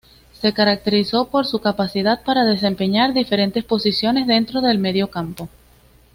[0.33, 5.47] Se caracterizó por su capacidad para desempeñar diferentes posiciones dentro del mediocampo.